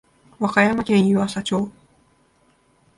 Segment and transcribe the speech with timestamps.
[0.39, 1.69] 和歌山県湯浅町